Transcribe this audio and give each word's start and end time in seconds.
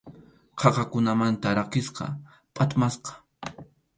Qaqakunamanta 0.61 1.51
rakisqa, 1.59 2.07
phatmasqa. 2.55 3.11